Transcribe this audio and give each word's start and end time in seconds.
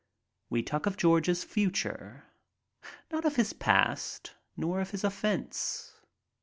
We 0.49 0.63
talk 0.63 0.87
of 0.87 0.97
George's 0.97 1.43
future. 1.43 2.23
Not 3.11 3.23
of 3.23 3.35
his 3.35 3.53
past 3.53 4.33
nor 4.57 4.81
of 4.81 4.89
his 4.89 5.03
offense. 5.03 5.93